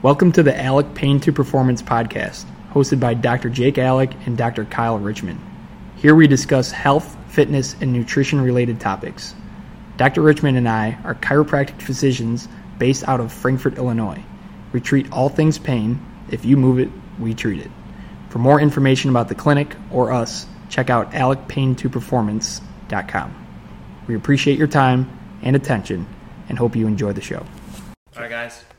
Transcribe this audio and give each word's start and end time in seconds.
Welcome 0.00 0.30
to 0.32 0.42
the 0.44 0.56
Alec 0.56 0.94
Pain 0.94 1.18
to 1.22 1.32
Performance 1.32 1.82
podcast, 1.82 2.44
hosted 2.70 3.00
by 3.00 3.14
Dr. 3.14 3.50
Jake 3.50 3.78
Alec 3.78 4.12
and 4.26 4.38
Dr. 4.38 4.64
Kyle 4.64 4.96
Richmond. 4.96 5.40
Here 5.96 6.14
we 6.14 6.28
discuss 6.28 6.70
health, 6.70 7.16
fitness, 7.26 7.74
and 7.80 7.92
nutrition 7.92 8.40
related 8.40 8.78
topics. 8.78 9.34
Dr. 9.96 10.22
Richmond 10.22 10.56
and 10.56 10.68
I 10.68 10.96
are 11.02 11.16
chiropractic 11.16 11.82
physicians 11.82 12.46
based 12.78 13.08
out 13.08 13.18
of 13.18 13.32
Frankfort, 13.32 13.76
Illinois. 13.76 14.22
We 14.72 14.80
treat 14.80 15.10
all 15.10 15.28
things 15.28 15.58
pain. 15.58 16.00
If 16.30 16.44
you 16.44 16.56
move 16.56 16.78
it, 16.78 16.90
we 17.18 17.34
treat 17.34 17.60
it. 17.60 17.72
For 18.28 18.38
more 18.38 18.60
information 18.60 19.10
about 19.10 19.28
the 19.28 19.34
clinic 19.34 19.74
or 19.90 20.12
us, 20.12 20.46
check 20.68 20.90
out 20.90 21.10
alecpaintoperformance.com. 21.10 23.46
We 24.06 24.14
appreciate 24.14 24.58
your 24.58 24.68
time 24.68 25.10
and 25.42 25.56
attention 25.56 26.06
and 26.48 26.56
hope 26.56 26.76
you 26.76 26.86
enjoy 26.86 27.14
the 27.14 27.20
show. 27.20 27.44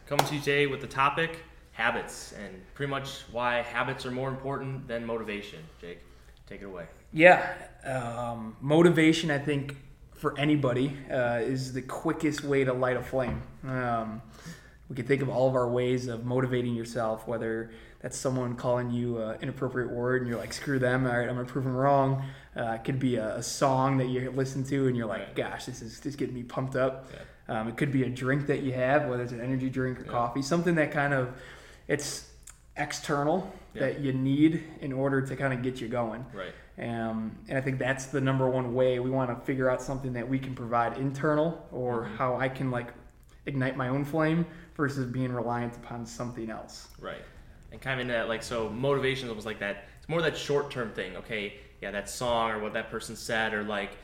Coming 0.09 0.25
to 0.25 0.33
you 0.33 0.39
today 0.39 0.65
with 0.65 0.81
the 0.81 0.87
topic 0.87 1.43
habits 1.71 2.31
and 2.31 2.59
pretty 2.73 2.89
much 2.89 3.25
why 3.31 3.61
habits 3.61 4.07
are 4.07 4.11
more 4.11 4.27
important 4.27 4.87
than 4.87 5.05
motivation. 5.05 5.59
Jake, 5.79 6.00
take 6.47 6.63
it 6.63 6.65
away. 6.65 6.87
Yeah, 7.13 7.54
um, 7.83 8.57
motivation, 8.59 9.29
I 9.29 9.37
think, 9.37 9.75
for 10.15 10.36
anybody 10.39 10.97
uh, 11.11 11.41
is 11.43 11.73
the 11.73 11.83
quickest 11.83 12.43
way 12.43 12.64
to 12.64 12.73
light 12.73 12.97
a 12.97 13.03
flame. 13.03 13.43
Um, 13.67 14.23
we 14.89 14.95
can 14.95 15.05
think 15.05 15.21
of 15.21 15.29
all 15.29 15.47
of 15.47 15.53
our 15.53 15.69
ways 15.69 16.07
of 16.07 16.25
motivating 16.25 16.73
yourself, 16.73 17.28
whether 17.28 17.69
that's 18.01 18.17
someone 18.17 18.55
calling 18.55 18.89
you 18.89 19.21
an 19.21 19.37
inappropriate 19.43 19.91
word 19.91 20.23
and 20.23 20.28
you're 20.28 20.39
like, 20.39 20.53
screw 20.53 20.79
them, 20.79 21.05
all 21.05 21.15
right, 21.15 21.29
I'm 21.29 21.36
gonna 21.36 21.45
prove 21.45 21.65
them 21.65 21.75
wrong. 21.75 22.25
Uh, 22.57 22.71
it 22.71 22.83
could 22.83 22.97
be 22.97 23.17
a, 23.17 23.36
a, 23.36 23.43
song 23.43 24.00
that 24.00 24.07
you 24.07 24.31
listen 24.31 24.64
to 24.64 24.87
and 24.87 24.97
you're 24.97 25.05
like, 25.05 25.36
gosh, 25.36 25.65
this 25.65 25.83
is 25.83 26.00
just 26.00 26.17
getting 26.17 26.33
me 26.33 26.41
pumped 26.41 26.75
up. 26.75 27.09
Yeah. 27.14 27.19
Um, 27.49 27.67
it 27.67 27.77
could 27.77 27.91
be 27.91 28.03
a 28.03 28.09
drink 28.09 28.47
that 28.47 28.61
you 28.61 28.73
have, 28.73 29.07
whether 29.07 29.23
it's 29.23 29.31
an 29.31 29.41
energy 29.41 29.69
drink 29.69 29.99
or 29.99 30.03
yeah. 30.03 30.11
coffee, 30.11 30.41
something 30.41 30.75
that 30.75 30.91
kind 30.91 31.13
of 31.13 31.33
it's 31.87 32.30
external 32.77 33.52
yeah. 33.73 33.81
that 33.81 33.99
you 33.99 34.13
need 34.13 34.63
in 34.81 34.94
order 34.94 35.22
to 35.22 35.36
kind 35.36 35.53
of 35.53 35.64
get 35.64 35.81
you 35.81 35.88
going. 35.88 36.25
Right. 36.33 36.53
Um, 36.78 37.38
and 37.50 37.58
I 37.58 37.61
think 37.61 37.80
that's 37.80 38.06
the 38.06 38.22
number 38.22 38.47
one 38.47 38.73
way 38.73 39.00
we 39.00 39.09
want 39.09 39.38
to 39.38 39.45
figure 39.45 39.69
out 39.69 39.81
something 39.81 40.14
that 40.14 40.30
we 40.30 40.39
can 40.39 40.56
provide 40.56 40.97
internal 40.97 41.67
or 41.72 42.03
mm-hmm. 42.03 42.16
how 42.16 42.38
I 42.38 42.47
can 42.47 42.72
like 42.72 42.94
ignite 43.47 43.75
my 43.75 43.89
own 43.89 44.06
flame 44.06 44.45
versus 44.78 45.06
being 45.06 45.34
reliant 45.34 45.75
upon 45.75 46.06
something 46.06 46.50
else. 46.50 46.88
Right. 47.02 47.22
And 47.72 47.81
kind 47.81 48.00
of 48.00 48.08
in 48.08 48.13
that 48.13 48.30
like 48.30 48.44
so 48.44 48.69
motivation 48.69 49.25
is 49.25 49.30
almost 49.30 49.45
like 49.45 49.59
that. 49.59 49.86
It's 49.97 50.08
more 50.08 50.22
that 50.22 50.38
short 50.38 50.72
term 50.72 50.91
thing. 50.91 51.17
Okay, 51.17 51.56
yeah, 51.81 51.91
that 51.91 52.09
song 52.09 52.52
or 52.52 52.59
what 52.59 52.73
that 52.73 52.89
person 52.89 53.16
said 53.16 53.53
or 53.53 53.63
like 53.63 53.97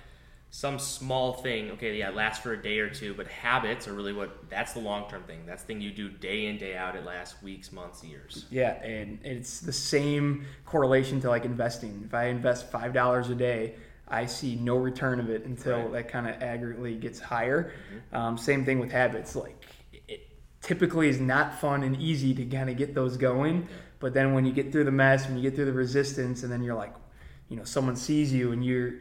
some 0.56 0.80
small 0.80 1.34
thing, 1.34 1.70
okay, 1.72 1.98
yeah, 1.98 2.08
it 2.08 2.16
lasts 2.16 2.42
for 2.42 2.54
a 2.54 2.62
day 2.62 2.80
or 2.80 2.90
two, 2.90 3.14
but 3.14 3.28
habits 3.28 3.90
are 3.90 3.94
really 3.94 4.14
what 4.14 4.50
that's 4.50 4.72
the 4.72 4.80
long 4.80 5.10
term 5.10 5.22
thing. 5.24 5.46
That's 5.46 5.64
the 5.64 5.68
thing 5.68 5.82
you 5.82 5.92
do 5.92 6.08
day 6.08 6.46
in, 6.46 6.58
day 6.58 6.78
out. 6.78 6.96
It 6.96 7.04
lasts 7.04 7.44
weeks, 7.44 7.74
months, 7.74 8.06
years. 8.06 8.46
Yeah, 8.50 8.82
and 8.82 9.20
it's 9.22 9.60
the 9.60 9.74
same 9.74 10.46
correlation 10.64 11.20
to 11.22 11.30
like 11.30 11.44
investing. 11.44 12.04
If 12.06 12.14
I 12.14 12.28
invest 12.28 12.72
five 12.72 12.94
dollars 12.94 13.30
a 13.30 13.36
day, 13.36 13.76
I 14.08 14.28
see 14.28 14.56
no 14.56 14.78
return 14.78 15.20
of 15.20 15.30
it 15.30 15.44
until 15.44 15.78
right. 15.78 15.92
that 15.92 16.08
kind 16.08 16.26
of 16.26 16.40
aggregately 16.40 17.02
gets 17.02 17.20
higher. 17.20 17.74
Mm-hmm. 17.74 18.16
Um, 18.16 18.38
same 18.38 18.64
thing 18.64 18.80
with 18.80 18.94
habits. 18.94 19.36
Like 19.36 19.62
it 20.08 20.26
typically 20.62 21.10
is 21.10 21.20
not 21.20 21.60
fun 21.60 21.84
and 21.84 22.02
easy 22.02 22.34
to 22.34 22.46
kind 22.46 22.70
of 22.70 22.78
get 22.78 22.96
those 22.96 23.18
going, 23.18 23.64
yeah. 23.64 23.68
but 24.00 24.14
then 24.14 24.34
when 24.34 24.46
you 24.46 24.54
get 24.54 24.72
through 24.72 24.86
the 24.86 24.92
mess, 24.92 25.28
when 25.28 25.36
you 25.36 25.42
get 25.42 25.54
through 25.54 25.66
the 25.66 25.74
resistance, 25.74 26.44
and 26.44 26.52
then 26.52 26.64
you're 26.64 26.76
like, 26.76 26.94
you 27.50 27.58
know, 27.58 27.66
someone 27.66 27.98
sees 27.98 28.32
you 28.32 28.54
and 28.54 28.66
you're 28.66 28.94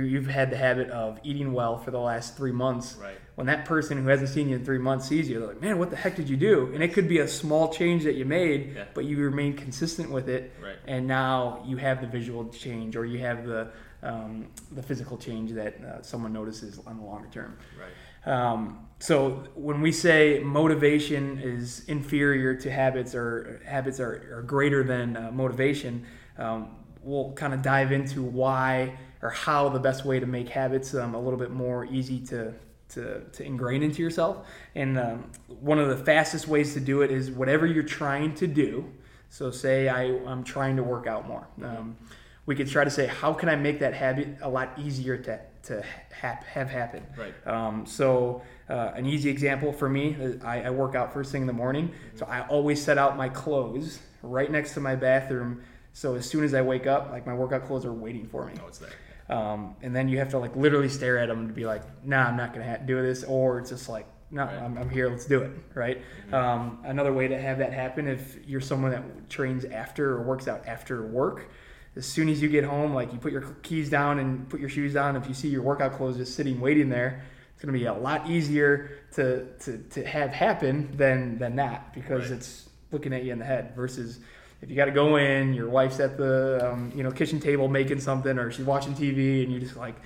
you 0.00 0.16
have 0.16 0.26
had 0.26 0.50
the 0.50 0.56
habit 0.56 0.88
of 0.90 1.20
eating 1.22 1.52
well 1.52 1.76
for 1.76 1.90
the 1.90 2.00
last 2.00 2.36
three 2.36 2.52
months. 2.52 2.96
Right. 3.00 3.18
When 3.34 3.46
that 3.46 3.64
person 3.64 3.98
who 3.98 4.08
hasn't 4.08 4.30
seen 4.30 4.48
you 4.48 4.56
in 4.56 4.64
three 4.64 4.78
months 4.78 5.08
sees 5.08 5.28
you, 5.28 5.38
they're 5.38 5.48
like, 5.48 5.60
"Man, 5.60 5.78
what 5.78 5.90
the 5.90 5.96
heck 5.96 6.16
did 6.16 6.28
you 6.28 6.36
do?" 6.36 6.70
And 6.72 6.82
it 6.82 6.92
could 6.92 7.08
be 7.08 7.18
a 7.18 7.28
small 7.28 7.72
change 7.72 8.04
that 8.04 8.14
you 8.14 8.24
made, 8.24 8.74
yeah. 8.74 8.84
but 8.94 9.04
you 9.04 9.18
remain 9.18 9.54
consistent 9.54 10.10
with 10.10 10.28
it. 10.28 10.52
Right. 10.62 10.76
And 10.86 11.06
now 11.06 11.62
you 11.66 11.76
have 11.76 12.00
the 12.00 12.06
visual 12.06 12.48
change, 12.48 12.96
or 12.96 13.04
you 13.04 13.18
have 13.20 13.46
the 13.46 13.70
um, 14.02 14.48
the 14.72 14.82
physical 14.82 15.16
change 15.16 15.52
that 15.52 15.82
uh, 15.84 16.02
someone 16.02 16.32
notices 16.32 16.78
on 16.86 16.96
the 16.96 17.04
longer 17.04 17.28
term. 17.30 17.58
Right. 17.78 17.92
Um, 18.24 18.86
so 18.98 19.44
when 19.54 19.80
we 19.80 19.92
say 19.92 20.40
motivation 20.44 21.38
is 21.38 21.84
inferior 21.86 22.54
to 22.54 22.70
habits, 22.70 23.14
or 23.14 23.60
habits 23.66 24.00
are, 24.00 24.38
are 24.38 24.42
greater 24.42 24.84
than 24.84 25.16
uh, 25.16 25.30
motivation, 25.32 26.06
um, 26.38 26.76
we'll 27.02 27.32
kind 27.32 27.52
of 27.52 27.62
dive 27.62 27.92
into 27.92 28.22
why 28.22 28.96
or 29.22 29.30
how 29.30 29.68
the 29.68 29.78
best 29.78 30.04
way 30.04 30.20
to 30.20 30.26
make 30.26 30.48
habits 30.48 30.94
um, 30.94 31.14
a 31.14 31.20
little 31.20 31.38
bit 31.38 31.50
more 31.50 31.84
easy 31.86 32.18
to 32.18 32.52
to, 32.92 33.20
to 33.32 33.44
ingrain 33.44 33.82
into 33.82 34.02
yourself. 34.02 34.46
And 34.74 34.98
um, 34.98 35.30
one 35.60 35.78
of 35.78 35.88
the 35.88 35.96
fastest 35.96 36.46
ways 36.46 36.74
to 36.74 36.80
do 36.80 37.02
it 37.02 37.10
is 37.10 37.30
whatever 37.30 37.66
you're 37.66 37.82
trying 37.82 38.34
to 38.36 38.46
do. 38.46 38.84
So, 39.28 39.50
say 39.50 39.88
I, 39.88 40.02
I'm 40.26 40.44
trying 40.44 40.76
to 40.76 40.82
work 40.82 41.06
out 41.06 41.26
more. 41.26 41.46
Um, 41.62 41.96
we 42.44 42.54
could 42.54 42.68
try 42.68 42.84
to 42.84 42.90
say, 42.90 43.06
how 43.06 43.32
can 43.32 43.48
I 43.48 43.56
make 43.56 43.78
that 43.80 43.94
habit 43.94 44.28
a 44.42 44.48
lot 44.48 44.78
easier 44.78 45.16
to, 45.16 45.40
to 45.64 45.82
ha- 46.20 46.40
have 46.46 46.68
happen? 46.68 47.06
Right. 47.16 47.46
Um, 47.46 47.86
so, 47.86 48.42
uh, 48.68 48.92
an 48.94 49.06
easy 49.06 49.30
example 49.30 49.72
for 49.72 49.88
me, 49.88 50.16
uh, 50.20 50.46
I, 50.46 50.64
I, 50.64 50.70
work 50.70 50.94
out 50.94 51.14
first 51.14 51.32
thing 51.32 51.42
in 51.42 51.46
the 51.46 51.52
morning. 51.54 51.88
Mm-hmm. 51.88 52.18
So, 52.18 52.26
I 52.26 52.46
always 52.48 52.82
set 52.82 52.98
out 52.98 53.16
my 53.16 53.30
clothes 53.30 54.00
right 54.22 54.50
next 54.50 54.74
to 54.74 54.80
my 54.80 54.96
bathroom. 54.96 55.62
So, 55.94 56.14
as 56.14 56.26
soon 56.26 56.44
as 56.44 56.52
I 56.52 56.60
wake 56.60 56.86
up, 56.86 57.10
like 57.10 57.26
my 57.26 57.34
workout 57.34 57.66
clothes 57.66 57.86
are 57.86 57.92
waiting 57.92 58.26
for 58.26 58.44
me. 58.44 58.52
Oh, 58.62 58.66
it's 58.66 58.78
there. 58.78 58.90
Um, 59.32 59.76
and 59.82 59.96
then 59.96 60.08
you 60.08 60.18
have 60.18 60.30
to 60.30 60.38
like 60.38 60.54
literally 60.56 60.88
stare 60.88 61.18
at 61.18 61.28
them 61.28 61.48
to 61.48 61.54
be 61.54 61.64
like, 61.64 61.82
nah, 62.04 62.24
I'm 62.24 62.36
not 62.36 62.52
gonna 62.52 62.68
ha- 62.68 62.84
do 62.84 63.00
this, 63.00 63.24
or 63.24 63.58
it's 63.58 63.70
just 63.70 63.88
like, 63.88 64.06
no, 64.30 64.44
right. 64.44 64.54
I'm, 64.54 64.76
I'm, 64.76 64.90
here, 64.90 65.08
let's 65.08 65.24
do 65.24 65.40
it, 65.40 65.50
right? 65.74 65.98
Mm-hmm. 65.98 66.34
Um, 66.34 66.78
another 66.84 67.12
way 67.12 67.28
to 67.28 67.40
have 67.40 67.58
that 67.58 67.72
happen 67.72 68.08
if 68.08 68.38
you're 68.46 68.60
someone 68.60 68.90
that 68.92 69.30
trains 69.30 69.64
after 69.64 70.12
or 70.12 70.22
works 70.22 70.48
out 70.48 70.66
after 70.66 71.06
work, 71.06 71.50
as 71.96 72.06
soon 72.06 72.28
as 72.28 72.40
you 72.40 72.48
get 72.48 72.64
home, 72.64 72.94
like 72.94 73.12
you 73.12 73.18
put 73.18 73.32
your 73.32 73.42
keys 73.62 73.90
down 73.90 74.18
and 74.18 74.48
put 74.48 74.60
your 74.60 74.68
shoes 74.68 74.94
down. 74.94 75.16
If 75.16 75.28
you 75.28 75.34
see 75.34 75.48
your 75.48 75.62
workout 75.62 75.92
clothes 75.92 76.16
just 76.16 76.34
sitting 76.34 76.60
waiting 76.60 76.88
there, 76.88 77.22
it's 77.54 77.62
gonna 77.62 77.76
be 77.76 77.86
a 77.86 77.94
lot 77.94 78.28
easier 78.28 78.98
to 79.14 79.46
to, 79.60 79.78
to 79.78 80.04
have 80.04 80.30
happen 80.30 80.94
than 80.96 81.38
than 81.38 81.56
that 81.56 81.94
because 81.94 82.30
right. 82.30 82.38
it's 82.38 82.68
looking 82.90 83.12
at 83.12 83.24
you 83.24 83.32
in 83.32 83.38
the 83.38 83.44
head 83.44 83.74
versus 83.74 84.20
if 84.62 84.70
you 84.70 84.76
got 84.76 84.84
to 84.84 84.92
go 84.92 85.16
in, 85.16 85.52
your 85.52 85.68
wife's 85.68 85.98
at 86.00 86.16
the 86.16 86.70
um, 86.70 86.92
you 86.94 87.02
know 87.02 87.10
kitchen 87.10 87.40
table 87.40 87.68
making 87.68 88.00
something, 88.00 88.38
or 88.38 88.50
she's 88.50 88.64
watching 88.64 88.94
TV, 88.94 89.42
and 89.42 89.52
you 89.52 89.58
just 89.58 89.76
like 89.76 89.96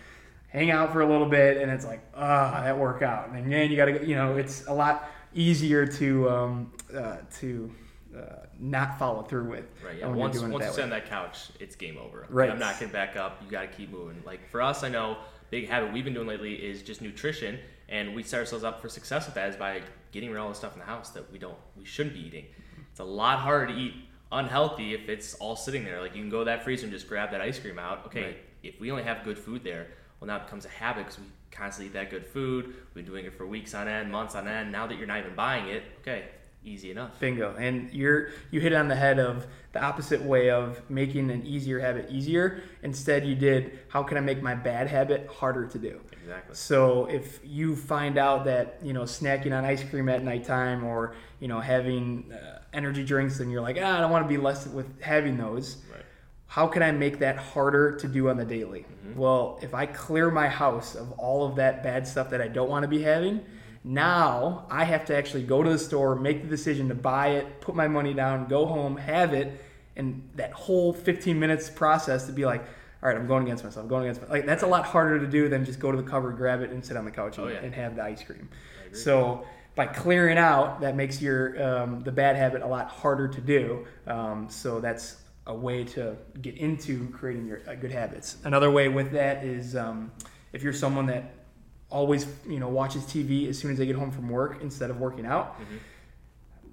hang 0.48 0.70
out 0.70 0.92
for 0.92 1.02
a 1.02 1.06
little 1.06 1.28
bit, 1.28 1.58
and 1.58 1.70
it's 1.70 1.84
like 1.84 2.00
ah 2.14 2.62
that 2.64 2.78
workout, 2.78 3.28
and 3.28 3.52
then 3.52 3.70
you 3.70 3.76
got 3.76 3.84
to 3.84 4.06
you 4.06 4.16
know 4.16 4.36
it's 4.36 4.66
a 4.66 4.72
lot 4.72 5.10
easier 5.34 5.86
to 5.86 6.30
um, 6.30 6.72
uh, 6.96 7.18
to 7.38 7.70
uh, 8.16 8.46
not 8.58 8.98
follow 8.98 9.22
through 9.22 9.50
with. 9.50 9.66
Right. 9.84 9.98
Yeah. 9.98 10.08
Once 10.08 10.40
once 10.40 10.64
you 10.64 10.72
sit 10.72 10.84
on 10.84 10.90
that 10.90 11.06
couch, 11.06 11.50
it's 11.60 11.76
game 11.76 11.98
over. 11.98 12.26
Right. 12.30 12.50
I'm 12.50 12.58
not 12.58 12.78
getting 12.78 12.92
back 12.92 13.14
up. 13.14 13.42
You 13.44 13.50
got 13.50 13.62
to 13.62 13.68
keep 13.68 13.90
moving. 13.90 14.22
Like 14.24 14.48
for 14.48 14.62
us, 14.62 14.82
I 14.82 14.88
know 14.88 15.18
big 15.50 15.68
habit 15.68 15.92
we've 15.92 16.04
been 16.04 16.14
doing 16.14 16.26
lately 16.26 16.54
is 16.54 16.82
just 16.82 17.02
nutrition, 17.02 17.58
and 17.90 18.14
we 18.14 18.22
set 18.22 18.40
ourselves 18.40 18.64
up 18.64 18.80
for 18.80 18.88
success 18.88 19.26
with 19.26 19.34
that 19.34 19.50
is 19.50 19.56
by 19.56 19.82
getting 20.12 20.30
rid 20.30 20.38
of 20.38 20.44
all 20.44 20.48
the 20.48 20.54
stuff 20.54 20.72
in 20.72 20.78
the 20.78 20.86
house 20.86 21.10
that 21.10 21.30
we 21.30 21.38
don't 21.38 21.58
we 21.76 21.84
shouldn't 21.84 22.14
be 22.14 22.26
eating. 22.26 22.46
It's 22.90 23.00
a 23.00 23.04
lot 23.04 23.40
harder 23.40 23.66
to 23.66 23.74
eat 23.74 23.92
unhealthy 24.32 24.94
if 24.94 25.08
it's 25.08 25.34
all 25.34 25.56
sitting 25.56 25.84
there. 25.84 26.00
Like 26.00 26.14
you 26.14 26.22
can 26.22 26.30
go 26.30 26.40
to 26.40 26.44
that 26.46 26.64
freezer 26.64 26.84
and 26.84 26.92
just 26.92 27.08
grab 27.08 27.30
that 27.30 27.40
ice 27.40 27.58
cream 27.58 27.78
out. 27.78 28.06
Okay, 28.06 28.24
right. 28.24 28.36
if 28.62 28.80
we 28.80 28.90
only 28.90 29.04
have 29.04 29.24
good 29.24 29.38
food 29.38 29.62
there, 29.64 29.88
well 30.20 30.26
now 30.26 30.36
it 30.36 30.44
becomes 30.44 30.64
a 30.64 30.70
habit 30.70 31.06
because 31.06 31.18
we 31.18 31.26
constantly 31.50 31.86
eat 31.86 31.92
that 31.94 32.10
good 32.10 32.26
food. 32.26 32.66
We've 32.66 33.04
been 33.04 33.12
doing 33.12 33.24
it 33.24 33.34
for 33.34 33.46
weeks 33.46 33.74
on 33.74 33.88
end, 33.88 34.10
months 34.10 34.34
on 34.34 34.48
end. 34.48 34.72
Now 34.72 34.86
that 34.86 34.98
you're 34.98 35.06
not 35.06 35.20
even 35.20 35.34
buying 35.34 35.68
it, 35.68 35.82
okay, 36.00 36.26
easy 36.66 36.90
enough. 36.90 37.18
Bingo. 37.20 37.54
And 37.56 37.92
you're 37.92 38.30
you 38.50 38.60
hit 38.60 38.72
on 38.72 38.88
the 38.88 38.96
head 38.96 39.18
of 39.18 39.46
the 39.72 39.82
opposite 39.82 40.22
way 40.22 40.50
of 40.50 40.80
making 40.90 41.30
an 41.30 41.46
easier 41.46 41.78
habit 41.78 42.10
easier. 42.10 42.62
Instead, 42.82 43.26
you 43.26 43.34
did 43.34 43.78
how 43.88 44.02
can 44.02 44.16
I 44.16 44.20
make 44.20 44.42
my 44.42 44.54
bad 44.54 44.88
habit 44.88 45.28
harder 45.28 45.66
to 45.66 45.78
do? 45.78 46.00
Exactly. 46.12 46.54
So 46.54 47.06
if 47.06 47.40
you 47.44 47.76
find 47.76 48.18
out 48.18 48.44
that 48.44 48.78
you 48.82 48.92
know 48.92 49.02
snacking 49.02 49.56
on 49.56 49.64
ice 49.64 49.82
cream 49.84 50.08
at 50.08 50.22
nighttime 50.22 50.84
or 50.84 51.14
you 51.40 51.48
know 51.48 51.60
having 51.60 52.32
uh, 52.32 52.62
energy 52.72 53.04
drinks 53.04 53.40
and 53.40 53.50
you're 53.50 53.62
like 53.62 53.78
ah, 53.80 53.96
I 53.96 54.00
don't 54.00 54.10
want 54.10 54.24
to 54.24 54.28
be 54.28 54.38
less 54.38 54.66
with 54.66 55.00
having 55.00 55.36
those. 55.36 55.76
Right. 55.90 56.02
How 56.48 56.66
can 56.66 56.82
I 56.82 56.92
make 56.92 57.18
that 57.20 57.36
harder 57.36 57.96
to 57.96 58.08
do 58.08 58.28
on 58.28 58.36
the 58.36 58.44
daily? 58.44 58.80
Mm-hmm. 58.80 59.18
Well, 59.18 59.58
if 59.62 59.74
I 59.74 59.86
clear 59.86 60.30
my 60.30 60.48
house 60.48 60.94
of 60.94 61.12
all 61.12 61.44
of 61.46 61.56
that 61.56 61.82
bad 61.82 62.06
stuff 62.06 62.30
that 62.30 62.40
I 62.40 62.48
don't 62.48 62.70
want 62.70 62.84
to 62.84 62.88
be 62.88 63.02
having, 63.02 63.44
now 63.86 64.66
I 64.68 64.82
have 64.82 65.04
to 65.06 65.16
actually 65.16 65.44
go 65.44 65.62
to 65.62 65.70
the 65.70 65.78
store, 65.78 66.16
make 66.16 66.42
the 66.42 66.48
decision 66.48 66.88
to 66.88 66.94
buy 66.94 67.28
it, 67.28 67.60
put 67.60 67.76
my 67.76 67.86
money 67.86 68.12
down, 68.12 68.48
go 68.48 68.66
home, 68.66 68.96
have 68.96 69.32
it, 69.32 69.62
and 69.94 70.28
that 70.34 70.52
whole 70.52 70.92
15 70.92 71.38
minutes 71.38 71.70
process 71.70 72.26
to 72.26 72.32
be 72.32 72.44
like, 72.44 72.62
all 73.00 73.08
right, 73.08 73.16
I'm 73.16 73.28
going 73.28 73.44
against 73.44 73.62
myself. 73.62 73.84
I'm 73.84 73.88
going 73.88 74.02
against 74.02 74.22
myself. 74.22 74.32
like 74.32 74.44
that's 74.44 74.64
a 74.64 74.66
lot 74.66 74.86
harder 74.86 75.20
to 75.20 75.26
do 75.28 75.48
than 75.48 75.64
just 75.64 75.78
go 75.78 75.92
to 75.92 75.96
the 75.96 76.02
cupboard, 76.02 76.36
grab 76.36 76.62
it, 76.62 76.70
and 76.70 76.84
sit 76.84 76.96
on 76.96 77.04
the 77.04 77.12
couch 77.12 77.38
and, 77.38 77.46
oh, 77.46 77.50
yeah. 77.50 77.58
and 77.58 77.72
have 77.74 77.94
the 77.94 78.02
ice 78.02 78.24
cream. 78.24 78.48
So 78.92 79.46
by 79.76 79.86
clearing 79.86 80.38
out, 80.38 80.80
that 80.80 80.96
makes 80.96 81.22
your 81.22 81.62
um, 81.62 82.00
the 82.00 82.10
bad 82.10 82.34
habit 82.34 82.62
a 82.62 82.66
lot 82.66 82.88
harder 82.88 83.28
to 83.28 83.40
do. 83.40 83.86
Um, 84.08 84.48
so 84.50 84.80
that's 84.80 85.18
a 85.46 85.54
way 85.54 85.84
to 85.84 86.16
get 86.42 86.56
into 86.56 87.08
creating 87.10 87.46
your 87.46 87.60
uh, 87.68 87.74
good 87.76 87.92
habits. 87.92 88.38
Another 88.42 88.70
way 88.70 88.88
with 88.88 89.12
that 89.12 89.44
is 89.44 89.76
um, 89.76 90.10
if 90.52 90.62
you're 90.64 90.72
someone 90.72 91.06
that 91.06 91.45
always 91.90 92.26
you 92.48 92.58
know 92.58 92.68
watches 92.68 93.02
TV 93.04 93.48
as 93.48 93.58
soon 93.58 93.70
as 93.72 93.78
they 93.78 93.86
get 93.86 93.96
home 93.96 94.10
from 94.10 94.28
work 94.28 94.58
instead 94.62 94.90
of 94.90 94.98
working 94.98 95.26
out. 95.26 95.60
Mm-hmm. 95.60 95.76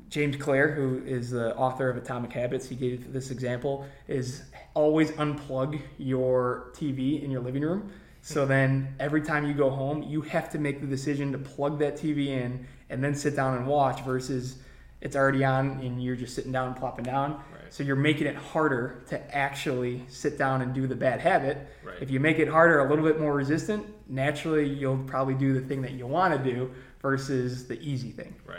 James 0.09 0.35
Clear, 0.35 0.71
who 0.71 1.01
is 1.05 1.31
the 1.31 1.55
author 1.55 1.89
of 1.89 1.97
Atomic 1.97 2.31
Habits, 2.31 2.69
he 2.69 2.75
gave 2.75 3.11
this 3.11 3.31
example: 3.31 3.85
is 4.07 4.43
always 4.73 5.11
unplug 5.11 5.81
your 5.97 6.71
TV 6.73 7.23
in 7.23 7.31
your 7.31 7.41
living 7.41 7.63
room. 7.63 7.91
So 8.21 8.45
then 8.45 8.95
every 9.01 9.21
time 9.21 9.45
you 9.45 9.53
go 9.53 9.69
home, 9.69 10.01
you 10.03 10.21
have 10.21 10.49
to 10.51 10.59
make 10.59 10.79
the 10.79 10.87
decision 10.87 11.33
to 11.33 11.37
plug 11.37 11.77
that 11.79 11.97
TV 11.97 12.27
in 12.27 12.65
and 12.89 13.03
then 13.03 13.13
sit 13.15 13.35
down 13.35 13.57
and 13.57 13.67
watch 13.67 14.01
versus 14.03 14.59
it's 15.03 15.17
already 15.17 15.43
on 15.43 15.81
and 15.81 16.01
you're 16.01 16.15
just 16.15 16.33
sitting 16.33 16.53
down 16.53 16.69
and 16.69 16.77
plopping 16.77 17.03
down. 17.03 17.33
Right. 17.33 17.71
So 17.73 17.83
you're 17.83 17.97
making 17.97 18.25
it 18.25 18.37
harder 18.37 19.03
to 19.09 19.35
actually 19.35 20.01
sit 20.07 20.37
down 20.37 20.61
and 20.61 20.73
do 20.73 20.87
the 20.87 20.95
bad 20.95 21.19
habit. 21.19 21.67
Right. 21.83 21.97
If 21.99 22.09
you 22.09 22.21
make 22.21 22.39
it 22.39 22.47
harder, 22.47 22.79
a 22.79 22.89
little 22.89 23.03
bit 23.03 23.19
more 23.19 23.33
resistant, 23.33 23.85
naturally 24.07 24.67
you'll 24.67 25.03
probably 25.03 25.33
do 25.33 25.53
the 25.53 25.59
thing 25.59 25.81
that 25.81 25.91
you 25.91 26.07
want 26.07 26.33
to 26.33 26.51
do 26.51 26.71
versus 27.01 27.67
the 27.67 27.79
easy 27.81 28.11
thing. 28.11 28.33
Right. 28.47 28.55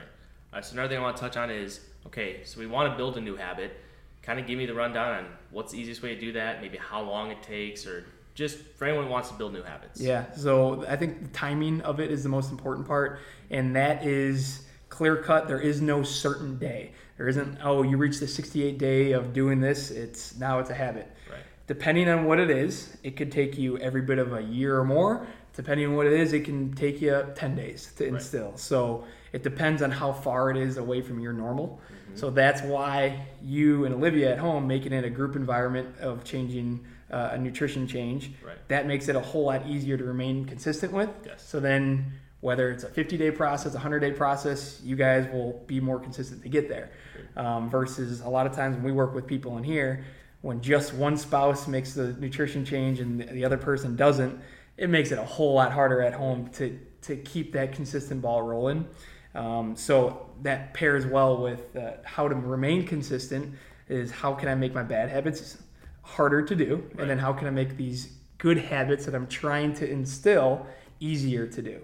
All 0.52 0.58
right. 0.58 0.64
So 0.64 0.74
another 0.74 0.90
thing 0.90 0.98
I 0.98 1.00
want 1.00 1.16
to 1.16 1.22
touch 1.22 1.38
on 1.38 1.50
is 1.50 1.80
okay. 2.06 2.44
So 2.44 2.60
we 2.60 2.66
want 2.66 2.92
to 2.92 2.96
build 2.96 3.16
a 3.16 3.22
new 3.22 3.36
habit. 3.36 3.80
Kind 4.20 4.38
of 4.38 4.46
give 4.46 4.58
me 4.58 4.66
the 4.66 4.74
rundown 4.74 5.24
on 5.24 5.26
what's 5.50 5.72
the 5.72 5.80
easiest 5.80 6.02
way 6.02 6.14
to 6.14 6.20
do 6.20 6.32
that. 6.32 6.60
Maybe 6.60 6.76
how 6.76 7.00
long 7.00 7.30
it 7.30 7.42
takes, 7.42 7.86
or 7.86 8.04
just 8.34 8.58
for 8.76 8.84
anyone 8.84 9.06
who 9.06 9.10
wants 9.10 9.30
to 9.30 9.34
build 9.34 9.54
new 9.54 9.62
habits. 9.62 9.98
Yeah. 9.98 10.30
So 10.32 10.84
I 10.86 10.96
think 10.96 11.22
the 11.22 11.28
timing 11.28 11.80
of 11.80 12.00
it 12.00 12.10
is 12.10 12.22
the 12.22 12.28
most 12.28 12.50
important 12.50 12.86
part, 12.86 13.20
and 13.50 13.74
that 13.76 14.04
is 14.04 14.66
clear 14.94 15.16
cut. 15.16 15.48
There 15.48 15.60
is 15.60 15.80
no 15.80 16.02
certain 16.04 16.56
day. 16.56 16.92
There 17.16 17.28
isn't. 17.28 17.58
Oh, 17.62 17.82
you 17.82 17.96
reached 17.96 18.20
the 18.20 18.28
68 18.28 18.78
day 18.78 19.12
of 19.12 19.32
doing 19.32 19.60
this. 19.60 19.90
It's 19.90 20.36
now 20.38 20.60
it's 20.60 20.70
a 20.70 20.74
habit. 20.74 21.10
Right. 21.30 21.40
Depending 21.66 22.08
on 22.08 22.24
what 22.24 22.38
it 22.38 22.48
is, 22.50 22.96
it 23.02 23.16
could 23.16 23.32
take 23.32 23.58
you 23.58 23.76
every 23.78 24.02
bit 24.02 24.18
of 24.18 24.32
a 24.32 24.42
year 24.42 24.78
or 24.78 24.84
more. 24.84 25.26
Depending 25.54 25.86
on 25.88 25.96
what 25.96 26.06
it 26.06 26.12
is, 26.12 26.32
it 26.32 26.44
can 26.44 26.72
take 26.74 27.00
you 27.00 27.24
10 27.34 27.54
days 27.56 27.92
to 27.96 28.04
Right. 28.04 28.14
instill. 28.14 28.56
So 28.56 29.04
it 29.32 29.42
depends 29.42 29.82
on 29.82 29.90
how 29.90 30.12
far 30.12 30.50
it 30.50 30.56
is 30.56 30.76
away 30.76 31.00
from 31.00 31.20
your 31.20 31.32
normal. 31.32 31.80
Mm-hmm. 31.80 32.16
So 32.16 32.30
that's 32.30 32.62
why 32.62 33.26
you 33.42 33.84
and 33.84 33.94
Olivia 33.94 34.32
at 34.32 34.38
home 34.38 34.66
making 34.66 34.92
it 34.92 35.04
a 35.04 35.10
group 35.10 35.36
environment 35.36 35.88
of 36.00 36.24
changing 36.24 36.84
uh, 37.10 37.30
a 37.32 37.38
nutrition 37.38 37.86
change. 37.86 38.32
Right. 38.44 38.56
That 38.68 38.86
makes 38.86 39.08
it 39.08 39.14
a 39.14 39.20
whole 39.20 39.44
lot 39.46 39.66
easier 39.66 39.96
to 39.96 40.04
remain 40.04 40.44
consistent 40.44 40.92
with. 40.92 41.10
Yes. 41.24 41.44
So 41.46 41.60
then, 41.60 42.12
whether 42.44 42.70
it's 42.70 42.84
a 42.84 42.88
50 42.90 43.16
day 43.16 43.30
process, 43.30 43.72
a 43.72 43.76
100 43.76 44.00
day 44.00 44.12
process, 44.12 44.78
you 44.84 44.96
guys 44.96 45.26
will 45.32 45.64
be 45.66 45.80
more 45.80 45.98
consistent 45.98 46.42
to 46.42 46.48
get 46.50 46.68
there. 46.68 46.90
Um, 47.36 47.70
versus 47.70 48.20
a 48.20 48.28
lot 48.28 48.46
of 48.46 48.52
times 48.52 48.76
when 48.76 48.84
we 48.84 48.92
work 48.92 49.14
with 49.14 49.26
people 49.26 49.56
in 49.56 49.64
here, 49.64 50.04
when 50.42 50.60
just 50.60 50.92
one 50.92 51.16
spouse 51.16 51.66
makes 51.66 51.94
the 51.94 52.12
nutrition 52.12 52.62
change 52.62 53.00
and 53.00 53.18
the- 53.18 53.32
the 53.32 53.46
other 53.46 53.56
person 53.56 53.96
doesn't, 53.96 54.38
it 54.76 54.90
makes 54.90 55.10
it 55.10 55.18
a 55.18 55.24
whole 55.24 55.54
lot 55.54 55.72
harder 55.72 56.02
at 56.02 56.12
home 56.12 56.48
to, 56.48 56.78
to 57.00 57.16
keep 57.16 57.54
that 57.54 57.72
consistent 57.72 58.20
ball 58.20 58.42
rolling. 58.42 58.86
Um, 59.34 59.74
so 59.74 60.28
that 60.42 60.74
pairs 60.74 61.06
well 61.06 61.42
with 61.42 61.74
uh, 61.74 61.92
how 62.04 62.28
to 62.28 62.34
remain 62.34 62.86
consistent 62.86 63.54
is 63.88 64.10
how 64.10 64.34
can 64.34 64.50
I 64.50 64.54
make 64.54 64.74
my 64.74 64.82
bad 64.82 65.08
habits 65.08 65.56
harder 66.02 66.42
to 66.42 66.54
do, 66.54 66.90
and 66.98 67.08
then 67.08 67.18
how 67.18 67.32
can 67.32 67.46
I 67.46 67.50
make 67.50 67.78
these 67.78 68.18
good 68.36 68.58
habits 68.58 69.06
that 69.06 69.14
I'm 69.14 69.28
trying 69.28 69.72
to 69.76 69.90
instill 69.90 70.66
easier 71.00 71.46
to 71.46 71.62
do. 71.62 71.80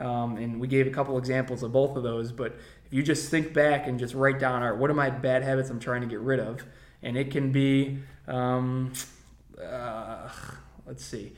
Um, 0.00 0.38
and 0.38 0.58
we 0.58 0.66
gave 0.66 0.86
a 0.86 0.90
couple 0.90 1.18
examples 1.18 1.62
of 1.62 1.72
both 1.72 1.96
of 1.96 2.02
those, 2.02 2.32
but 2.32 2.58
if 2.86 2.92
you 2.92 3.02
just 3.02 3.30
think 3.30 3.52
back 3.52 3.86
and 3.86 3.98
just 3.98 4.14
write 4.14 4.40
down, 4.40 4.62
all 4.62 4.70
right, 4.70 4.78
what 4.78 4.90
are 4.90 4.94
my 4.94 5.10
bad 5.10 5.42
habits 5.42 5.68
I'm 5.68 5.78
trying 5.78 6.00
to 6.00 6.06
get 6.06 6.20
rid 6.20 6.40
of? 6.40 6.64
And 7.02 7.16
it 7.16 7.30
can 7.30 7.52
be, 7.52 7.98
um, 8.26 8.92
uh, 9.62 10.30
let's 10.86 11.04
see, 11.04 11.34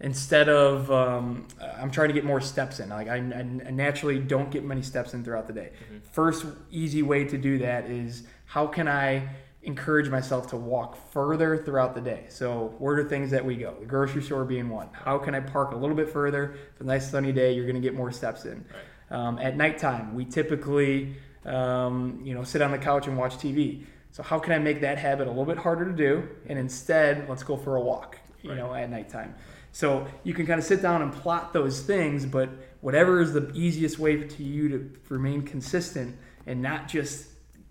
instead 0.00 0.48
of 0.48 0.90
um, 0.92 1.48
I'm 1.60 1.90
trying 1.90 2.08
to 2.08 2.14
get 2.14 2.24
more 2.24 2.40
steps 2.40 2.78
in. 2.80 2.88
Like 2.88 3.08
I, 3.08 3.16
I 3.16 3.42
naturally 3.70 4.20
don't 4.20 4.50
get 4.50 4.64
many 4.64 4.82
steps 4.82 5.12
in 5.14 5.24
throughout 5.24 5.46
the 5.46 5.52
day. 5.52 5.72
First 6.12 6.46
easy 6.70 7.02
way 7.02 7.24
to 7.24 7.36
do 7.36 7.58
that 7.58 7.90
is 7.90 8.22
how 8.46 8.66
can 8.66 8.88
I 8.88 9.28
encourage 9.68 10.08
myself 10.08 10.48
to 10.48 10.56
walk 10.56 10.96
further 11.12 11.62
throughout 11.62 11.94
the 11.94 12.00
day? 12.00 12.24
So 12.28 12.74
where 12.78 12.96
are 12.98 13.04
things 13.04 13.30
that 13.30 13.44
we 13.44 13.54
go? 13.56 13.74
The 13.78 13.86
grocery 13.86 14.22
store 14.22 14.44
being 14.44 14.68
one. 14.70 14.88
How 14.92 15.18
can 15.18 15.34
I 15.34 15.40
park 15.40 15.72
a 15.72 15.76
little 15.76 15.94
bit 15.94 16.08
further? 16.10 16.56
It's 16.72 16.80
a 16.80 16.84
nice 16.84 17.08
sunny 17.10 17.32
day. 17.32 17.52
You're 17.52 17.66
going 17.66 17.80
to 17.80 17.86
get 17.88 17.94
more 17.94 18.10
steps 18.10 18.44
in. 18.46 18.64
Um, 19.10 19.38
at 19.38 19.56
nighttime, 19.56 20.14
we 20.14 20.24
typically 20.24 21.16
um, 21.44 22.20
you 22.24 22.34
know 22.34 22.42
sit 22.42 22.60
on 22.62 22.72
the 22.72 22.78
couch 22.78 23.06
and 23.06 23.16
watch 23.16 23.36
TV. 23.36 23.84
So 24.10 24.22
how 24.22 24.38
can 24.38 24.52
I 24.54 24.58
make 24.58 24.80
that 24.80 24.98
habit 24.98 25.26
a 25.28 25.30
little 25.30 25.44
bit 25.44 25.58
harder 25.58 25.84
to 25.84 25.92
do? 25.92 26.26
And 26.48 26.58
instead, 26.58 27.28
let's 27.28 27.42
go 27.44 27.56
for 27.56 27.76
a 27.76 27.80
walk. 27.80 28.18
You 28.42 28.50
Right. 28.50 28.58
know, 28.58 28.72
at 28.74 28.88
nighttime. 28.90 29.34
So 29.72 30.06
you 30.24 30.32
can 30.32 30.46
kind 30.46 30.58
of 30.58 30.64
sit 30.64 30.80
down 30.80 31.02
and 31.02 31.12
plot 31.12 31.52
those 31.52 31.82
things, 31.82 32.24
but 32.24 32.48
whatever 32.80 33.20
is 33.20 33.32
the 33.32 33.50
easiest 33.52 33.98
way 33.98 34.16
to 34.16 34.42
you 34.42 34.68
to 34.70 34.90
remain 35.08 35.42
consistent 35.42 36.16
and 36.46 36.62
not 36.62 36.88
just 36.88 37.26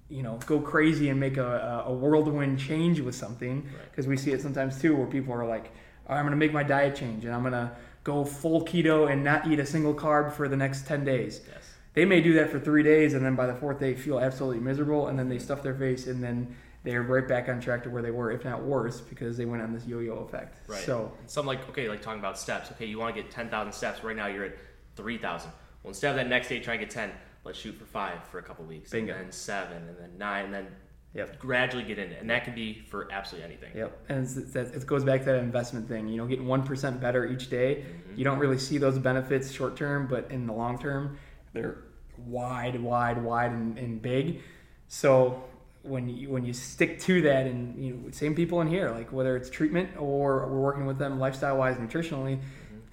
you 0.10 0.24
know 0.24 0.38
go 0.46 0.60
crazy 0.60 1.10
and 1.10 1.20
make 1.20 1.38
a, 1.38 1.84
a 1.86 1.94
whirlwind 1.94 2.60
change 2.60 3.00
with 3.02 3.16
something 3.16 3.64
Right. 3.64 3.92
because 3.92 4.08
we 4.08 4.16
see 4.18 4.32
it 4.32 4.42
sometimes 4.42 4.82
too 4.82 4.96
where 4.96 5.08
people 5.08 5.34
are 5.34 5.46
like 5.46 5.66
"All 6.08 6.16
right, 6.16 6.20
i'm 6.20 6.26
going 6.26 6.32
to 6.32 6.38
make 6.38 6.54
my 6.54 6.64
diet 6.64 6.96
change 6.96 7.26
and 7.26 7.34
i'm 7.34 7.42
going 7.42 7.54
to 7.54 7.72
go 8.04 8.24
full 8.24 8.64
keto 8.64 9.12
and 9.12 9.24
not 9.24 9.48
eat 9.48 9.60
a 9.60 9.66
single 9.66 9.94
carb 9.94 10.32
for 10.32 10.48
the 10.48 10.56
next 10.58 10.88
10 10.88 11.04
days 11.04 11.42
Yes. 11.48 11.74
they 11.94 12.06
may 12.06 12.22
do 12.22 12.34
that 12.36 12.50
for 12.50 12.60
three 12.60 12.84
days 12.84 13.14
and 13.16 13.26
then 13.26 13.36
by 13.36 13.48
the 13.48 13.56
fourth 13.56 13.80
day 13.80 13.96
feel 13.96 14.20
absolutely 14.20 14.62
miserable 14.62 15.08
and 15.08 15.20
then 15.20 15.28
they 15.28 15.40
stuff 15.40 15.62
their 15.62 15.76
face 15.76 16.08
and 16.08 16.24
then 16.24 16.56
they're 16.84 17.02
right 17.02 17.28
back 17.28 17.50
on 17.50 17.60
track 17.60 17.84
to 17.84 17.90
where 17.90 18.02
they 18.02 18.12
were 18.12 18.32
if 18.32 18.46
not 18.46 18.64
worse 18.64 19.02
because 19.02 19.36
they 19.36 19.44
went 19.44 19.62
on 19.62 19.74
this 19.74 19.86
yo-yo 19.86 20.20
effect 20.20 20.56
Right. 20.70 20.80
so 20.80 21.12
Something 21.26 21.48
like 21.48 21.68
okay, 21.70 21.90
like 21.90 22.02
talking 22.02 22.20
about 22.20 22.40
steps. 22.40 22.72
Okay, 22.72 22.86
you 22.86 22.98
want 22.98 23.14
to 23.14 23.22
get 23.22 23.30
ten 23.30 23.50
thousand 23.50 23.74
steps. 23.74 24.04
Right 24.06 24.16
now, 24.16 24.28
you're 24.28 24.46
at 24.46 24.56
three 24.96 25.18
thousand. 25.18 25.52
Well, 25.84 25.90
instead 25.90 26.12
of 26.12 26.16
that 26.16 26.28
next 26.30 26.48
day 26.48 26.60
trying 26.62 26.80
to 26.80 26.86
get 26.86 26.94
ten, 26.94 27.12
let's 27.48 27.58
shoot 27.58 27.76
for 27.76 27.86
five 27.86 28.24
for 28.28 28.38
a 28.40 28.44
couple 28.44 28.66
weeks, 28.66 28.92
Bingo. 28.92 29.14
and 29.14 29.26
then 29.26 29.32
seven, 29.32 29.78
and 29.88 29.98
then 29.98 30.18
nine, 30.18 30.46
and 30.46 30.54
then 30.54 30.68
Yep. 31.14 31.40
gradually 31.40 31.84
get 31.84 31.98
in 31.98 32.12
it. 32.12 32.22
And 32.22 32.30
that 32.30 32.44
can 32.44 32.54
be 32.54 32.86
for 32.90 33.12
absolutely 33.12 33.50
anything. 33.50 33.76
Yep, 33.76 34.06
and 34.10 34.24
it's, 34.24 34.38
it's, 34.38 34.56
it 34.56 34.86
goes 34.86 35.04
back 35.04 35.22
to 35.22 35.26
that 35.28 35.40
investment 35.40 35.88
thing. 35.88 36.08
You 36.08 36.18
know, 36.18 36.28
getting 36.28 36.46
one 36.46 36.62
percent 36.64 37.02
better 37.02 37.26
each 37.26 37.50
day. 37.50 37.86
Mm-hmm. 37.88 38.18
You 38.20 38.24
don't 38.24 38.38
really 38.38 38.60
see 38.60 38.78
those 38.78 39.00
benefits 39.00 39.52
short 39.52 39.76
term, 39.76 40.08
but 40.08 40.30
in 40.30 40.46
the 40.46 40.54
long 40.54 40.78
term, 40.78 41.18
they're 41.54 41.78
wide, 42.18 42.80
wide, 42.82 43.24
wide, 43.24 43.52
and, 43.52 43.78
and 43.80 44.02
big. 44.02 44.42
So 44.90 45.44
when 45.82 46.10
you 46.10 46.30
when 46.30 46.46
you 46.46 46.54
stick 46.54 47.00
to 47.02 47.22
that, 47.24 47.48
and 47.48 47.84
you 47.84 47.94
know, 47.94 48.12
same 48.12 48.36
people 48.36 48.62
in 48.62 48.68
here, 48.68 48.92
like 48.92 49.12
whether 49.12 49.36
it's 49.38 49.50
treatment 49.50 49.90
or 49.98 50.46
we're 50.48 50.60
working 50.60 50.86
with 50.86 51.00
them 51.00 51.20
lifestyle 51.20 51.58
wise, 51.58 51.78
nutritionally. 51.78 52.40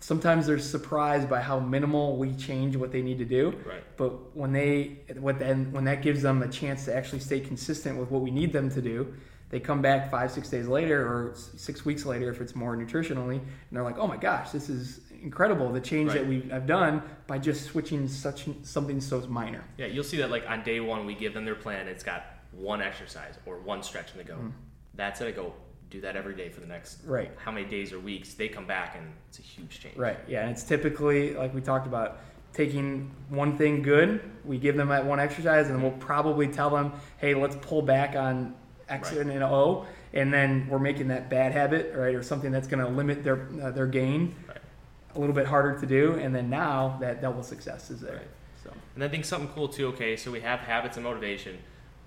Sometimes 0.05 0.47
they're 0.47 0.59
surprised 0.59 1.31
by 1.31 1.41
how 1.41 1.59
minimal 1.59 2.19
we 2.19 2.35
change 2.35 2.77
what 2.77 2.93
they 2.93 3.01
need 3.01 3.17
to 3.17 3.25
do. 3.25 3.59
Right. 3.65 3.83
But 3.97 4.37
when 4.37 4.53
they 4.53 4.99
what 5.19 5.39
then 5.39 5.73
when 5.73 5.85
that 5.85 6.03
gives 6.03 6.21
them 6.21 6.43
a 6.43 6.49
chance 6.49 6.85
to 6.85 6.95
actually 6.95 7.21
stay 7.21 7.41
consistent 7.41 7.99
with 7.99 8.11
what 8.11 8.21
we 8.21 8.31
need 8.31 8.53
them 8.53 8.69
to 8.73 8.83
do, 8.83 9.15
they 9.49 9.61
come 9.61 9.81
back 9.81 10.11
five 10.11 10.31
six 10.31 10.51
days 10.51 10.69
later 10.69 11.01
or 11.07 11.33
six 11.57 11.87
weeks 11.87 12.05
later 12.05 12.31
if 12.31 12.43
it's 12.43 12.55
more 12.55 12.77
nutritionally, 12.77 13.39
and 13.39 13.73
they're 13.73 13.83
like, 13.83 13.97
oh 13.97 14.07
my 14.07 14.19
gosh, 14.19 14.51
this 14.51 14.69
is 14.69 15.01
incredible 15.23 15.73
the 15.73 15.81
change 15.81 16.13
that 16.13 16.27
we 16.27 16.43
have 16.51 16.67
done 16.67 17.03
by 17.27 17.39
just 17.39 17.65
switching 17.65 18.07
such 18.07 18.47
something 18.63 19.01
so 19.01 19.27
minor. 19.27 19.65
Yeah, 19.79 19.87
you'll 19.87 20.05
see 20.05 20.19
that 20.19 20.31
like 20.31 20.45
on 20.47 20.63
day 20.65 20.81
one, 20.81 21.07
we 21.07 21.15
give 21.15 21.33
them 21.33 21.47
their 21.47 21.55
plan. 21.55 21.89
It's 21.89 22.05
got 22.05 22.27
one 22.53 22.83
exercise 22.83 23.37
or 23.47 23.57
one 23.57 23.83
stretch 23.83 24.11
and 24.11 24.21
they 24.21 24.25
go. 24.25 24.37
Mm. 24.37 24.53
That's 24.97 25.23
it. 25.23 25.29
I 25.29 25.31
go 25.31 25.55
do 25.91 26.01
that 26.01 26.17
every 26.17 26.35
day 26.35 26.49
for 26.49 26.61
the 26.61 26.67
next 26.67 26.99
Right. 27.07 27.31
how 27.37 27.51
many 27.53 27.67
days 27.67 27.93
or 27.93 28.01
weeks. 28.01 28.35
They 28.35 28.49
come 28.49 28.67
back 28.67 28.97
and 28.97 29.07
it's 29.29 29.39
a 29.39 29.43
huge 29.43 29.81
change. 29.81 29.97
Right. 29.97 30.19
Yeah, 30.27 30.43
and 30.43 30.51
it's 30.51 30.65
typically 30.65 31.35
like 31.35 31.55
we 31.55 31.61
talked 31.61 31.87
about 31.87 32.19
taking 32.53 33.11
one 33.29 33.57
thing 33.59 33.83
good, 33.83 34.21
we 34.45 34.59
give 34.59 34.77
them 34.77 34.89
that 34.89 35.05
one 35.05 35.19
exercise, 35.19 35.69
and 35.71 35.83
we'll 35.83 35.91
probably 35.93 36.47
tell 36.47 36.71
them, 36.71 36.93
hey, 37.19 37.35
let's 37.35 37.57
pull 37.57 37.83
back 37.83 38.15
on 38.15 38.55
X 38.89 39.13
Right. 39.13 39.27
and 39.27 39.43
O, 39.43 39.87
and 40.13 40.33
then 40.33 40.67
we're 40.69 40.79
making 40.79 41.09
that 41.09 41.29
bad 41.29 41.51
habit, 41.53 41.93
right, 41.97 42.15
or 42.15 42.23
something 42.23 42.53
that's 42.53 42.69
going 42.69 42.85
to 42.85 42.89
limit 42.91 43.25
their 43.25 43.49
uh, 43.63 43.71
their 43.71 43.87
gain 43.87 44.35
Right. 44.49 44.59
a 45.15 45.19
little 45.19 45.35
bit 45.35 45.47
harder 45.47 45.79
to 45.81 45.87
do, 45.87 46.15
and 46.15 46.35
then 46.35 46.49
now 46.51 46.97
that 47.01 47.21
double 47.21 47.43
success 47.43 47.91
is 47.91 48.01
there. 48.01 48.17
Right. 48.17 48.29
So 48.63 48.73
And 48.95 49.03
I 49.03 49.09
think 49.09 49.25
something 49.25 49.51
cool 49.55 49.69
too. 49.69 49.89
Okay, 49.89 50.17
so 50.17 50.31
we 50.31 50.41
have 50.41 50.61
habits 50.61 50.97
and 50.97 51.05
motivation, 51.05 51.59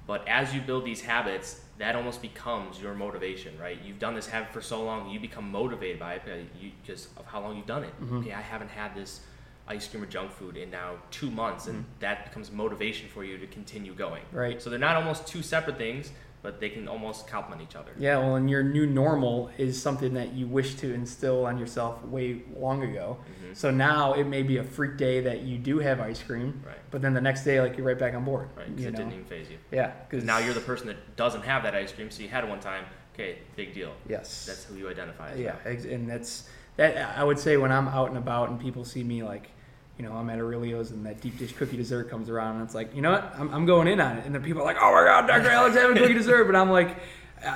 but 0.08 0.28
as 0.28 0.54
you 0.54 0.62
build 0.62 0.86
these 0.86 1.02
habits, 1.02 1.62
that 1.78 1.96
almost 1.96 2.22
becomes 2.22 2.80
your 2.82 2.96
motivation, 2.96 3.54
right? 3.60 3.78
You've 3.84 4.00
done 4.00 4.16
this 4.16 4.28
habit 4.28 4.52
for 4.52 4.62
so 4.62 4.84
long, 4.84 5.10
you 5.10 5.20
become 5.20 5.52
motivated 5.52 6.00
by 6.00 6.16
it 6.16 6.22
uh, 6.26 6.62
because 6.82 7.10
of 7.18 7.26
how 7.26 7.42
long 7.42 7.58
you've 7.58 7.68
done 7.68 7.84
it. 7.84 7.94
Mm-hmm. 8.02 8.18
Okay, 8.20 8.34
I 8.34 8.42
haven't 8.42 8.70
had 8.70 8.96
this 8.96 9.20
ice 9.68 9.88
cream 9.88 10.02
or 10.02 10.06
junk 10.06 10.32
food 10.32 10.56
in 10.56 10.72
now 10.72 10.96
two 11.12 11.30
months, 11.30 11.68
and 11.68 11.84
that 12.00 12.24
becomes 12.24 12.52
motivation 12.52 13.10
for 13.10 13.24
you 13.26 13.38
to 13.38 13.48
continue 13.48 13.94
going. 13.94 14.24
Mm-hmm. 14.24 14.38
Right. 14.38 14.62
So 14.62 14.70
they're 14.70 14.80
not 14.80 14.96
almost 14.96 15.28
two 15.28 15.44
separate 15.44 15.78
things, 15.78 16.12
but 16.42 16.60
they 16.60 16.70
can 16.70 16.88
almost 16.88 17.28
complement 17.28 17.62
each 17.62 17.76
other. 17.76 17.92
yeah, 17.98 18.18
well, 18.18 18.36
and 18.36 18.50
your 18.50 18.64
new 18.64 18.86
normal 18.86 19.50
is 19.58 19.82
something 19.82 20.14
that 20.14 20.34
you 20.34 20.48
wish 20.48 20.76
to 20.76 20.94
instill 20.94 21.46
on 21.46 21.58
yourself 21.58 22.04
way 22.06 22.42
long 22.56 22.84
ago. 22.84 23.18
Mhm. 23.44 23.56
So 23.56 23.72
now 23.72 24.14
it 24.14 24.26
may 24.26 24.44
be 24.44 24.58
a 24.58 24.64
freak 24.64 24.98
day 24.98 25.20
that 25.22 25.42
you 25.42 25.58
do 25.58 25.80
have 25.80 26.00
ice 26.00 26.22
cream, 26.22 26.62
Right. 26.66 26.76
but 26.92 27.02
then 27.02 27.14
the 27.14 27.22
next 27.22 27.44
day, 27.44 27.60
like 27.60 27.76
you're 27.78 27.86
right 27.88 27.98
back 27.98 28.14
on 28.14 28.24
board. 28.24 28.50
Right. 28.56 28.68
'cause 28.68 28.80
You 28.82 28.88
it 28.90 28.92
know? 28.92 28.98
didn't 29.00 29.14
even 29.14 29.26
phase 29.26 29.50
you. 29.50 29.58
Yeah, 29.72 29.92
Because 30.10 30.24
now 30.24 30.38
you're 30.38 30.54
the 30.54 30.60
person 30.62 30.88
that 30.88 31.16
doesn't 31.16 31.42
have 31.44 31.64
that 31.64 31.74
ice 31.76 31.92
cream, 31.92 32.10
so 32.12 32.22
you 32.24 32.30
had 32.30 32.44
it 32.44 32.50
one 32.50 32.60
time. 32.60 32.86
Okay, 33.14 33.40
big 33.56 33.74
deal. 33.74 33.94
yes, 34.08 34.46
That's 34.46 34.66
who 34.66 34.76
you 34.76 34.88
identify 34.90 35.32
as. 35.32 35.40
yeah, 35.40 35.56
now. 35.66 35.72
and 35.72 36.08
that's 36.10 36.48
that. 36.76 37.18
I 37.18 37.24
would 37.24 37.40
say 37.40 37.58
when 37.58 37.72
I'm 37.72 37.88
out 37.88 38.10
and 38.10 38.18
about 38.18 38.50
and 38.50 38.60
people 38.60 38.86
see 38.86 39.04
me 39.04 39.24
like 39.24 39.50
you 39.98 40.06
know, 40.06 40.14
I'm 40.14 40.30
at 40.30 40.40
Aurelio's 40.40 40.92
and 40.92 41.06
that 41.06 41.22
deep 41.22 41.38
dish 41.38 41.54
cookie 41.54 41.78
dessert 41.78 42.10
comes 42.10 42.30
around 42.30 42.56
and 42.58 42.64
it's 42.66 42.76
like, 42.76 42.96
you 42.96 43.02
know 43.02 43.12
what, 43.12 43.34
I'm, 43.38 43.50
I'm 43.54 43.66
going 43.66 43.88
in 43.88 44.00
on 44.00 44.18
it. 44.18 44.26
And 44.26 44.36
then 44.36 44.44
people 44.44 44.62
are 44.62 44.66
like, 44.66 44.78
oh 44.80 44.92
my 44.94 45.04
God, 45.04 45.28
Dr. 45.28 45.50
Alec's 45.50 45.76
having 45.76 45.98
cookie 46.02 46.14
dessert. 46.14 46.46
But 46.46 46.56
I'm 46.56 46.70
like, 46.70 46.98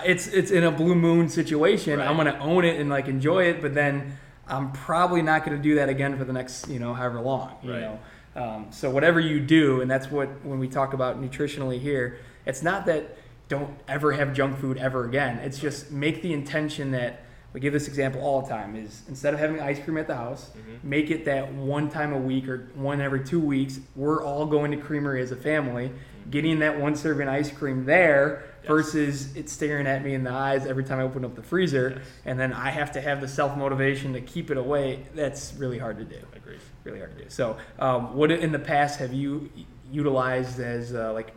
it's 0.06 0.28
it's 0.28 0.52
in 0.52 0.64
a 0.64 0.72
blue 0.72 0.96
moon 0.96 1.30
situation. 1.30 2.00
Right. 2.00 2.08
I'm 2.08 2.18
gonna 2.18 2.38
own 2.42 2.66
it 2.66 2.80
and 2.80 2.90
like 2.90 3.08
enjoy 3.08 3.46
it, 3.46 3.62
but 3.62 3.74
then 3.74 4.18
I'm 4.48 4.72
probably 4.72 5.22
not 5.22 5.44
gonna 5.46 5.58
do 5.58 5.76
that 5.76 5.90
again 5.90 6.18
for 6.18 6.24
the 6.26 6.34
next 6.34 6.68
you 6.68 6.80
know 6.80 6.94
however 6.94 7.20
long. 7.22 7.56
You 7.64 7.72
Right. 7.72 7.82
know, 7.82 8.00
um, 8.36 8.68
so 8.72 8.90
whatever 8.90 9.20
you 9.20 9.40
do, 9.40 9.82
and 9.82 9.90
that's 9.90 10.10
what 10.12 10.30
when 10.46 10.60
we 10.60 10.68
talk 10.68 10.94
about 10.94 11.22
nutritionally 11.22 11.80
here, 11.80 12.20
it's 12.46 12.62
not 12.62 12.86
that 12.86 13.18
don't 13.50 13.76
ever 13.88 14.14
have 14.14 14.34
junk 14.34 14.58
food 14.60 14.78
ever 14.78 15.04
again. 15.06 15.38
It's 15.40 15.60
just 15.60 15.92
make 15.92 16.22
the 16.22 16.32
intention 16.32 16.92
that 16.92 17.22
we 17.53 17.60
give 17.60 17.74
this 17.74 17.88
example 17.88 18.22
all 18.22 18.41
the 18.41 18.50
time 18.50 18.75
is 18.75 19.01
instead 19.10 19.34
of 19.34 19.39
having 19.39 19.60
ice 19.60 19.79
cream 19.84 19.98
at 19.98 20.08
the 20.08 20.15
house, 20.15 20.51
Mhm. 20.55 20.84
make 20.84 21.12
it 21.12 21.25
that 21.25 21.53
one 21.53 21.89
time 21.89 22.13
a 22.13 22.17
week 22.17 22.48
or 22.48 22.70
one 22.75 23.01
every 23.01 23.24
two 23.24 23.39
weeks. 23.41 23.79
We're 23.96 24.24
all 24.24 24.46
going 24.46 24.72
to 24.72 24.77
creamery 24.77 25.22
as 25.22 25.31
a 25.31 25.36
family, 25.36 25.91
getting 26.29 26.60
that 26.60 26.79
one 26.79 26.96
serving 26.96 27.27
ice 27.27 27.51
cream 27.51 27.86
there 27.86 28.43
Yes. 28.63 28.67
versus 28.67 29.36
it 29.36 29.50
staring 29.50 29.88
at 29.88 30.03
me 30.03 30.13
in 30.13 30.24
the 30.24 30.31
eyes 30.31 30.65
every 30.65 30.84
time 30.84 31.00
I 31.00 31.03
open 31.03 31.25
up 31.25 31.36
the 31.36 31.41
freezer, 31.43 31.96
Yes. 31.98 32.05
and 32.25 32.39
then 32.39 32.53
I 32.53 32.70
have 32.70 32.91
to 32.93 33.01
have 33.01 33.20
the 33.20 33.27
self 33.27 33.58
motivation 33.58 34.13
to 34.13 34.22
keep 34.22 34.50
it 34.50 34.58
away. 34.58 35.08
That's 35.15 35.53
really 35.58 35.79
hard 35.79 35.98
to 35.98 36.05
do. 36.05 36.17
I 36.34 36.38
agree. 36.38 36.58
Really 36.86 37.00
hard 37.00 37.17
to 37.17 37.24
do. 37.24 37.29
So, 37.29 37.58
um, 37.79 38.15
what 38.15 38.31
in 38.31 38.51
the 38.51 38.60
past 38.60 39.00
have 39.00 39.12
you 39.13 39.50
utilized 39.91 40.60
as 40.62 40.93
uh, 40.96 41.12
like 41.12 41.34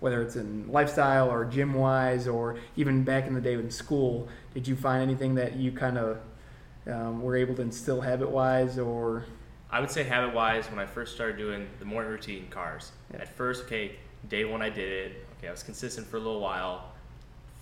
whether 0.00 0.22
it's 0.22 0.36
in 0.36 0.70
lifestyle 0.70 1.30
or 1.30 1.44
gym 1.44 1.74
wise 1.74 2.28
or 2.28 2.58
even 2.76 3.02
back 3.04 3.26
in 3.26 3.34
the 3.34 3.40
day 3.40 3.54
in 3.54 3.70
school? 3.70 4.28
Did 4.54 4.68
you 4.68 4.76
find 4.76 5.02
anything 5.02 5.34
that 5.36 5.56
you 5.56 5.72
kind 5.72 5.98
of 5.98 6.18
um, 6.86 7.22
were 7.22 7.36
able 7.36 7.54
to 7.56 7.62
instill 7.62 8.00
habit 8.00 8.30
wise 8.30 8.78
or 8.78 9.24
I 9.70 9.80
would 9.80 9.90
say 9.90 10.04
habit 10.04 10.32
wise, 10.32 10.70
when 10.70 10.78
I 10.78 10.86
first 10.86 11.14
started 11.16 11.36
doing 11.36 11.66
the 11.80 11.84
morning 11.84 12.10
routine 12.12 12.46
cars, 12.50 12.92
Yeah. 13.12 13.22
at 13.22 13.28
first, 13.36 13.64
okay, 13.64 13.96
day 14.28 14.44
one 14.44 14.62
I 14.62 14.70
did 14.70 14.92
it. 15.10 15.26
Okay, 15.38 15.48
I 15.48 15.50
was 15.50 15.64
consistent 15.64 16.06
for 16.06 16.18
a 16.18 16.20
little 16.20 16.40
while. 16.40 16.92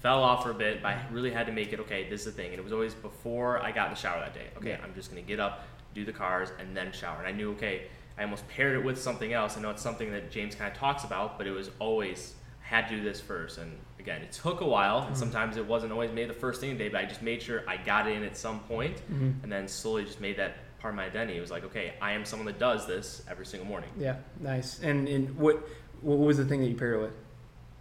Fell 0.02 0.22
off 0.22 0.42
for 0.42 0.50
a 0.50 0.54
bit, 0.54 0.82
but 0.82 0.88
I 0.88 1.02
really 1.10 1.30
had 1.30 1.46
to 1.46 1.52
make 1.52 1.72
it. 1.72 1.80
Okay, 1.80 2.06
this 2.10 2.20
is 2.20 2.26
the 2.26 2.32
thing, 2.32 2.50
and 2.50 2.58
it 2.58 2.62
was 2.62 2.74
always 2.74 2.92
before 2.92 3.58
I 3.62 3.72
got 3.72 3.86
in 3.88 3.94
the 3.94 3.98
shower 3.98 4.20
that 4.20 4.34
day. 4.34 4.48
Okay, 4.58 4.70
Yeah. 4.70 4.80
I'm 4.84 4.94
just 4.94 5.08
gonna 5.08 5.22
get 5.22 5.40
up, 5.40 5.64
do 5.94 6.04
the 6.04 6.12
cars, 6.12 6.50
and 6.60 6.76
then 6.76 6.92
shower. 6.92 7.16
And 7.18 7.26
I 7.26 7.32
knew, 7.32 7.52
okay, 7.52 7.84
I 8.18 8.22
almost 8.22 8.46
paired 8.48 8.76
it 8.76 8.84
with 8.84 9.00
something 9.00 9.32
else. 9.32 9.56
I 9.56 9.60
know 9.60 9.70
it's 9.70 9.82
something 9.82 10.10
that 10.12 10.30
James 10.30 10.54
kind 10.54 10.70
of 10.70 10.78
talks 10.78 11.04
about, 11.04 11.36
but 11.36 11.46
it 11.46 11.50
was 11.50 11.70
always 11.78 12.34
had 12.60 12.88
to 12.88 12.96
do 12.96 13.02
this 13.02 13.20
first. 13.20 13.58
And 13.58 13.76
again, 13.98 14.22
it 14.22 14.32
took 14.32 14.60
a 14.60 14.66
while, 14.66 14.98
and 14.98 15.06
mm-hmm. 15.06 15.14
sometimes 15.16 15.56
it 15.56 15.66
wasn't 15.66 15.92
always 15.92 16.12
made 16.12 16.28
the 16.28 16.34
first 16.34 16.60
thing 16.60 16.72
of 16.72 16.78
the 16.78 16.84
day, 16.84 16.90
but 16.90 17.00
I 17.00 17.04
just 17.04 17.22
made 17.22 17.42
sure 17.42 17.62
I 17.68 17.76
got 17.76 18.06
it 18.06 18.16
in 18.16 18.22
at 18.22 18.36
some 18.36 18.60
point, 18.60 18.96
mm-hmm. 19.12 19.32
and 19.42 19.50
then 19.50 19.66
slowly 19.68 20.04
just 20.04 20.20
made 20.20 20.36
that 20.38 20.56
part 20.78 20.94
of 20.94 20.96
my 20.96 21.06
identity. 21.06 21.38
It 21.38 21.40
was 21.40 21.50
like, 21.50 21.64
okay, 21.64 21.94
I 22.00 22.12
am 22.12 22.24
someone 22.24 22.46
that 22.46 22.58
does 22.58 22.86
this 22.86 23.22
every 23.28 23.46
single 23.46 23.66
morning. 23.68 23.90
yeah, 23.98 24.16
nice. 24.40 24.80
And 24.80 25.08
and 25.08 25.36
what 25.36 25.66
what 26.00 26.18
was 26.18 26.36
the 26.36 26.44
thing 26.44 26.60
that 26.60 26.68
you 26.68 26.76
paired 26.76 26.96
it 26.98 27.02
with? 27.02 27.14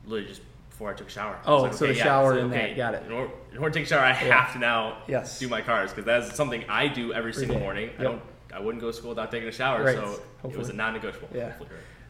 literally 0.06 0.28
just 0.28 0.42
before 0.70 0.92
I 0.92 0.94
took 0.96 1.08
a 1.08 1.12
shower. 1.12 1.40
Oh, 1.46 1.58
I 1.58 1.62
like, 1.62 1.74
so 1.74 1.88
the 1.88 1.94
yeah, 1.94 2.04
shower 2.04 2.34
so, 2.34 2.40
and 2.42 2.52
that, 2.54 2.76
got 2.76 2.96
it. 2.96 3.06
In 3.06 3.12
order, 3.12 3.32
in 3.52 3.58
order 3.60 3.70
to 3.70 3.80
take 3.80 3.86
a 3.86 3.90
shower, 3.90 4.02
I 4.04 4.10
Yeah. 4.10 4.42
have 4.42 4.54
to 4.54 4.60
now 4.60 4.98
Yes. 5.08 5.40
do 5.40 5.48
my 5.48 5.62
cars 5.62 5.92
because 5.92 6.06
that's 6.06 6.36
something 6.36 6.66
I 6.68 6.88
do 6.88 7.14
every 7.14 7.34
single 7.34 7.60
morning. 7.60 7.92
I 8.00 8.02
Yep. 8.02 8.12
don't. 8.12 8.22
I 8.54 8.60
wouldn't 8.60 8.82
go 8.82 8.92
to 8.92 8.94
school 8.94 9.10
without 9.10 9.32
taking 9.32 9.50
a 9.50 9.52
shower, 9.52 9.84
Right. 9.84 9.96
so 9.96 10.22
it 10.44 10.56
was 10.56 10.70
a 10.70 10.74
non-negotiable. 10.74 11.30
Yeah. 11.34 11.54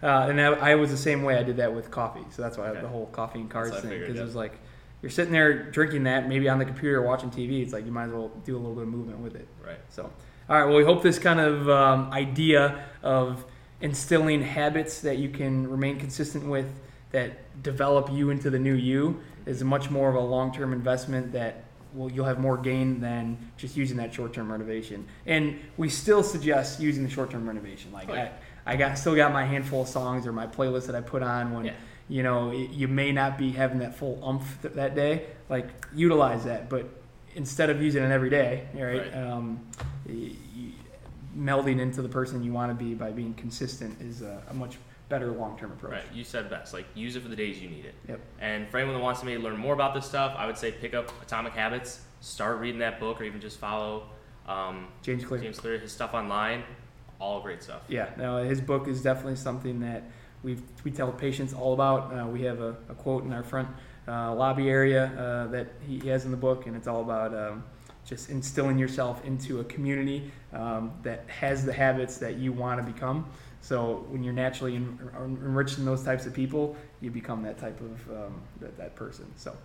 Uh, 0.01 0.27
and 0.29 0.41
I, 0.41 0.71
I 0.71 0.75
was 0.75 0.91
the 0.91 0.97
same 0.97 1.23
way. 1.23 1.37
I 1.37 1.43
did 1.43 1.57
that 1.57 1.73
with 1.73 1.89
coffee, 1.89 2.25
so 2.29 2.41
that's 2.41 2.57
why 2.57 2.65
I 2.65 2.67
have 2.67 2.75
Okay. 2.77 2.83
the 2.83 2.89
whole 2.89 3.05
coffee 3.07 3.39
and 3.39 3.49
cars 3.49 3.71
That's 3.71 3.83
what 3.83 3.93
I 3.93 3.95
thing 3.95 4.01
because 4.01 4.15
yeah. 4.15 4.21
it 4.21 4.25
was 4.25 4.35
like 4.35 4.59
you're 5.01 5.09
sitting 5.09 5.31
there 5.33 5.71
drinking 5.71 6.03
that, 6.03 6.27
maybe 6.27 6.49
on 6.49 6.59
the 6.59 6.65
computer 6.65 7.01
watching 7.01 7.29
TV. 7.29 7.61
It's 7.61 7.73
like 7.73 7.85
you 7.85 7.91
might 7.91 8.05
as 8.05 8.11
well 8.11 8.31
do 8.45 8.55
a 8.55 8.59
little 8.59 8.73
bit 8.73 8.83
of 8.83 8.89
movement 8.89 9.19
with 9.19 9.35
it. 9.35 9.47
Right. 9.65 9.79
So, 9.89 10.11
all 10.49 10.57
right. 10.57 10.65
Well, 10.65 10.77
we 10.77 10.83
hope 10.83 11.03
this 11.03 11.19
kind 11.19 11.39
of 11.39 11.69
um, 11.69 12.11
idea 12.11 12.85
of 13.01 13.45
instilling 13.81 14.41
habits 14.41 15.01
that 15.01 15.17
you 15.17 15.29
can 15.29 15.69
remain 15.69 15.99
consistent 15.99 16.45
with 16.47 16.67
that 17.11 17.61
develop 17.61 18.09
you 18.11 18.29
into 18.29 18.49
the 18.49 18.59
new 18.59 18.73
you 18.73 19.21
is 19.45 19.63
much 19.63 19.89
more 19.89 20.09
of 20.09 20.15
a 20.15 20.19
long-term 20.19 20.73
investment 20.73 21.33
that 21.33 21.65
will 21.93 22.11
you'll 22.11 22.25
have 22.25 22.39
more 22.39 22.57
gain 22.57 22.99
than 22.99 23.37
just 23.57 23.75
using 23.77 23.97
that 23.97 24.13
short-term 24.13 24.51
renovation. 24.51 25.05
And 25.25 25.59
we 25.77 25.89
still 25.89 26.23
suggest 26.23 26.79
using 26.79 27.03
the 27.03 27.09
short-term 27.09 27.47
renovation. 27.47 27.91
Like 27.91 28.09
Oh, 28.09 28.13
yeah. 28.13 28.31
I, 28.65 28.73
I 28.73 28.75
got 28.75 28.97
still 28.97 29.15
got 29.15 29.31
my 29.33 29.45
handful 29.45 29.81
of 29.83 29.87
songs 29.87 30.25
or 30.25 30.31
my 30.31 30.47
playlist 30.47 30.87
that 30.87 30.95
I 30.95 31.01
put 31.01 31.21
on 31.23 31.53
when 31.53 31.65
Yeah. 31.65 31.73
you 32.09 32.23
know 32.23 32.51
you 32.51 32.87
may 32.87 33.11
not 33.11 33.37
be 33.37 33.51
having 33.51 33.79
that 33.79 33.95
full 33.95 34.19
umph 34.23 34.61
th- 34.61 34.73
that 34.75 34.95
day. 34.95 35.25
Like 35.49 35.67
utilize 35.93 36.45
that, 36.45 36.69
but 36.69 36.87
instead 37.35 37.69
of 37.69 37.81
using 37.81 38.03
it 38.03 38.11
every 38.11 38.29
day, 38.29 38.67
right? 38.73 38.99
Right. 38.99 39.15
Um, 39.15 39.59
melding 41.37 41.79
into 41.79 42.01
the 42.01 42.09
person 42.09 42.43
you 42.43 42.53
want 42.53 42.77
to 42.77 42.83
be 42.85 42.93
by 42.93 43.11
being 43.11 43.33
consistent 43.33 43.99
is 44.01 44.21
a, 44.21 44.41
a 44.49 44.53
much 44.53 44.77
better 45.13 45.31
long-term 45.31 45.71
approach. 45.71 45.91
Right. 45.91 46.03
You 46.11 46.23
said 46.23 46.49
best. 46.49 46.73
Like 46.73 46.87
use 46.95 47.15
it 47.15 47.21
for 47.21 47.29
the 47.29 47.35
days 47.35 47.61
you 47.61 47.69
need 47.69 47.85
it. 47.85 47.93
Yep. 48.09 48.19
And 48.39 48.67
for 48.67 48.77
anyone 48.79 48.95
that 48.95 49.03
wants 49.03 49.19
to 49.19 49.27
maybe 49.27 49.41
learn 49.41 49.57
more 49.57 49.75
about 49.75 49.93
this 49.93 50.07
stuff, 50.07 50.33
I 50.35 50.47
would 50.47 50.57
say 50.57 50.71
pick 50.71 50.95
up 50.95 51.11
Atomic 51.21 51.53
Habits, 51.53 52.01
start 52.19 52.57
reading 52.59 52.79
that 52.79 52.99
book, 52.99 53.21
or 53.21 53.23
even 53.23 53.39
just 53.39 53.59
follow 53.59 54.09
um, 54.47 54.87
James 55.03 55.23
Clear. 55.23 55.39
James 55.39 55.59
Clear, 55.59 55.77
his 55.77 55.91
stuff 55.91 56.15
online. 56.15 56.63
All 57.19 57.41
great 57.41 57.61
stuff. 57.61 57.83
Yeah, 57.87 58.09
no, 58.17 58.43
his 58.43 58.59
book 58.59 58.87
is 58.87 59.03
definitely 59.03 59.35
something 59.35 59.79
that 59.81 60.03
we 60.41 60.57
we 60.83 60.89
tell 60.89 61.11
patients 61.11 61.53
all 61.53 61.73
about. 61.73 62.11
Uh, 62.11 62.27
we 62.27 62.41
have 62.41 62.59
a, 62.59 62.75
a 62.89 62.95
quote 62.95 63.23
in 63.23 63.31
our 63.31 63.43
front 63.43 63.69
uh, 64.07 64.33
lobby 64.33 64.67
area 64.67 65.05
uh, 65.05 65.47
that 65.51 65.67
he 65.87 65.99
has 66.09 66.25
in 66.25 66.31
the 66.31 66.37
book, 66.37 66.65
and 66.65 66.75
it's 66.75 66.87
all 66.87 67.01
about 67.01 67.35
um, 67.35 67.63
just 68.03 68.29
instilling 68.29 68.79
yourself 68.79 69.23
into 69.23 69.59
a 69.59 69.63
community 69.65 70.31
um, 70.53 70.91
that 71.03 71.23
has 71.29 71.63
the 71.63 71.71
habits 71.71 72.17
that 72.17 72.37
you 72.37 72.51
want 72.51 72.83
to 72.83 72.91
become. 72.91 73.25
So 73.63 74.05
when 74.09 74.25
you're 74.25 74.33
naturally 74.33 74.75
en- 74.75 74.99
enriched 75.15 75.77
in 75.77 75.85
those 75.85 76.03
types 76.03 76.25
of 76.25 76.33
people, 76.33 76.75
you 76.99 77.09
become 77.09 77.41
that 77.43 77.57
type 77.57 77.79
of 77.79 78.11
um, 78.11 78.41
that, 78.59 78.77
that 78.77 78.95
person. 78.97 79.25
So 79.37 79.55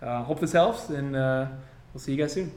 uh, 0.00 0.22
hope 0.22 0.40
this 0.40 0.52
helps, 0.52 0.88
and 0.88 1.14
uh, 1.14 1.46
we'll 1.92 2.00
see 2.00 2.12
you 2.12 2.18
guys 2.18 2.32
soon. 2.32 2.50